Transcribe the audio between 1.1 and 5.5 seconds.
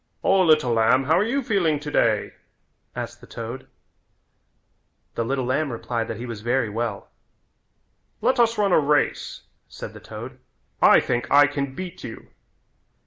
are you feeling today?" asked the toad. The little